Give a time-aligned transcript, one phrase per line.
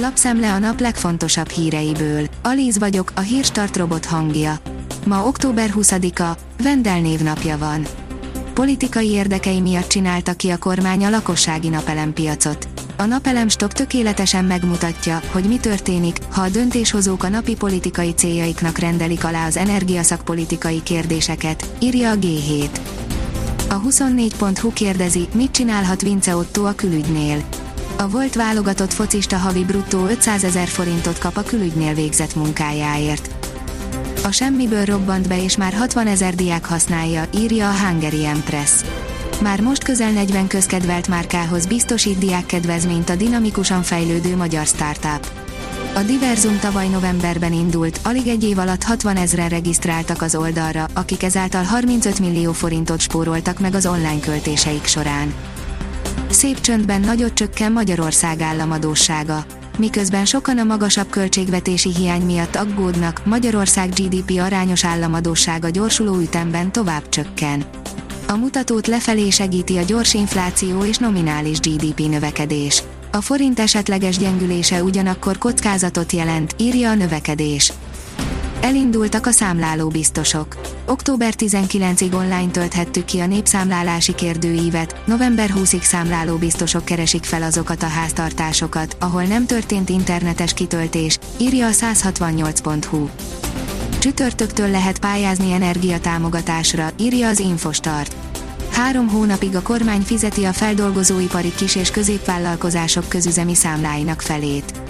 [0.00, 2.26] Lapszemle a nap legfontosabb híreiből.
[2.42, 4.58] Alíz vagyok, a hírstart robot hangja.
[5.06, 7.86] Ma október 20-a, Vendel névnapja van.
[8.54, 12.68] Politikai érdekei miatt csinálta ki a kormány a lakossági napelempiacot.
[12.96, 18.78] A napelem stop tökéletesen megmutatja, hogy mi történik, ha a döntéshozók a napi politikai céljaiknak
[18.78, 22.68] rendelik alá az energiaszakpolitikai kérdéseket, írja a G7.
[23.68, 27.44] A 24.hu kérdezi, mit csinálhat Vince Otto a külügynél.
[28.00, 33.30] A volt válogatott focista havi bruttó 500 ezer forintot kap a külügynél végzett munkájáért.
[34.24, 38.70] A semmiből robbant be és már 60 ezer diák használja, írja a Hungarian Press.
[39.42, 45.30] Már most közel 40 közkedvelt márkához biztosít diákkedvezményt a dinamikusan fejlődő magyar startup.
[45.94, 51.22] A Diverzum tavaly novemberben indult, alig egy év alatt 60 ezeren regisztráltak az oldalra, akik
[51.22, 55.34] ezáltal 35 millió forintot spóroltak meg az online költéseik során.
[56.30, 59.44] Szép csöndben nagyot csökken Magyarország államadósága.
[59.78, 67.08] Miközben sokan a magasabb költségvetési hiány miatt aggódnak, Magyarország GDP arányos államadósága gyorsuló ütemben tovább
[67.08, 67.64] csökken.
[68.28, 72.82] A mutatót lefelé segíti a gyors infláció és nominális GDP növekedés.
[73.12, 77.72] A forint esetleges gyengülése ugyanakkor kockázatot jelent, írja a növekedés.
[78.60, 80.56] Elindultak a számláló biztosok.
[80.86, 87.82] Október 19-ig online tölthettük ki a népszámlálási kérdőívet, november 20-ig számláló biztosok keresik fel azokat
[87.82, 93.08] a háztartásokat, ahol nem történt internetes kitöltés, írja a 168.hu.
[93.98, 98.16] Csütörtöktől lehet pályázni energiatámogatásra, írja az Infostart.
[98.70, 104.87] Három hónapig a kormány fizeti a feldolgozóipari kis- és középvállalkozások közüzemi számláinak felét.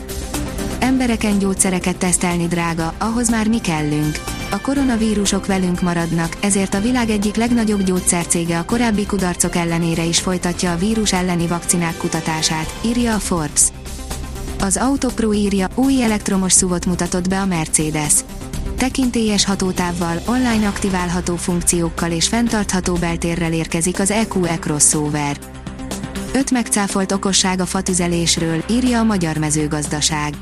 [0.89, 4.21] Embereken gyógyszereket tesztelni drága, ahhoz már mi kellünk.
[4.51, 10.21] A koronavírusok velünk maradnak, ezért a világ egyik legnagyobb gyógyszercége a korábbi kudarcok ellenére is
[10.21, 13.63] folytatja a vírus elleni vakcinák kutatását, írja a Forbes.
[14.61, 18.15] Az Autopro írja, új elektromos szuvot mutatott be a Mercedes
[18.77, 25.39] tekintélyes hatótávval, online aktiválható funkciókkal és fenntartható beltérrel érkezik az EQE crossover.
[26.33, 30.35] Öt megcáfolt okosság a fatüzelésről, írja a Magyar Mezőgazdaság.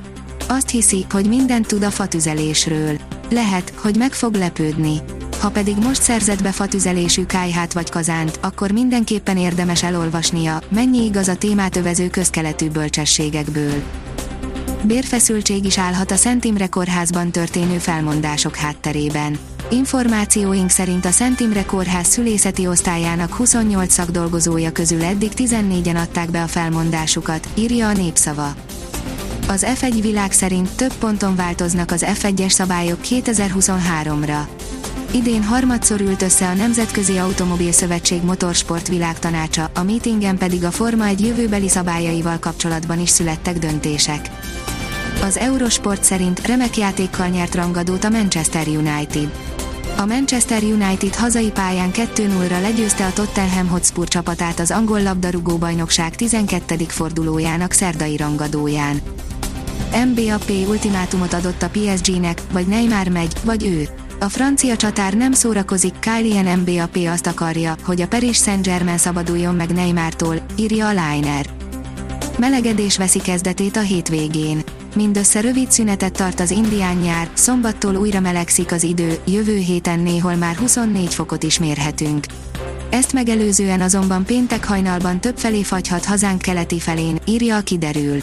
[0.49, 2.99] Azt hiszi, hogy mindent tud a fatüzelésről.
[3.31, 4.97] Lehet, hogy meg fog lepődni.
[5.41, 11.29] Ha pedig most szerzett be fatüzelésű kájhát vagy kazánt, akkor mindenképpen érdemes elolvasnia, mennyi igaz
[11.29, 13.83] a témát övező közkeletű bölcsességekből
[14.87, 19.39] bérfeszültség is állhat a Szent Imre kórházban történő felmondások hátterében.
[19.71, 26.43] Információink szerint a Szent Imre kórház szülészeti osztályának 28 szakdolgozója közül eddig 14-en adták be
[26.43, 28.55] a felmondásukat, írja a népszava.
[29.49, 34.39] Az F1 világ szerint több ponton változnak az F1-es szabályok 2023-ra.
[35.11, 41.07] Idén harmadszor ült össze a Nemzetközi Automobil Szövetség Motorsport világtanácsa, a meetingen pedig a Forma
[41.07, 44.31] egy jövőbeli szabályaival kapcsolatban is születtek döntések.
[45.23, 49.31] Az Eurosport szerint remek játékkal nyert rangadót a Manchester United.
[49.97, 56.17] A Manchester United hazai pályán 2-0-ra legyőzte a Tottenham Hotspur csapatát az angol labdarúgó bajnokság
[56.17, 56.77] 12.
[56.89, 59.01] fordulójának szerdai rangadóján.
[60.07, 63.89] MBAP ultimátumot adott a PSG-nek, vagy Neymar megy, vagy ő.
[64.21, 69.71] A francia csatár nem szórakozik, Kylian MBAP azt akarja, hogy a Paris Saint-Germain szabaduljon meg
[69.73, 71.47] Neymartól, írja a Liner.
[72.39, 74.63] Melegedés veszi kezdetét a hétvégén.
[74.95, 80.35] Mindössze rövid szünetet tart az indián nyár, szombattól újra melegszik az idő, jövő héten néhol
[80.35, 82.27] már 24 fokot is mérhetünk.
[82.91, 88.23] Ezt megelőzően azonban péntek hajnalban többfelé fagyhat hazánk keleti felén, írja a kiderül.